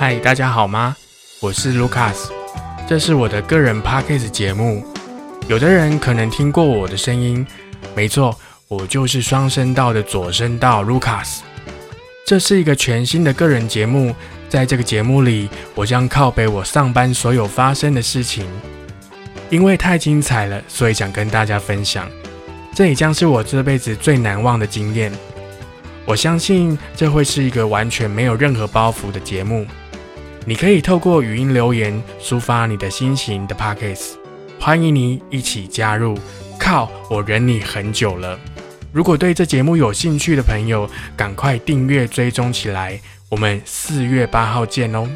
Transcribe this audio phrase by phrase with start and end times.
[0.00, 0.96] 嗨，大家好吗？
[1.40, 2.30] 我是 Lucas，
[2.88, 4.86] 这是我的个人 podcast 节目。
[5.48, 7.44] 有的人可能听过我的声音，
[7.96, 8.38] 没错，
[8.68, 11.40] 我就是双声道的左声道 Lucas。
[12.24, 14.14] 这是一个全新的个人节目，
[14.48, 18.46] 在这个节目里，我将靠北我上班所有发生的事情，
[19.50, 22.08] 因为太精彩了，所以想跟大家分享。
[22.72, 25.10] 这也将是我这辈子最难忘的经验。
[26.04, 29.66] 我相信这会是一个完全没有任何包袱的节目。
[30.48, 34.12] 你可以透过语音留言抒发你的心情的 Pockets，
[34.58, 36.18] 欢迎你一起加入。
[36.58, 38.40] 靠，我忍你很久了。
[38.90, 42.98] 如果对这节目有兴趣的朋友，赶快订阅追踪起来。
[43.28, 45.06] 我们四月八号见哦。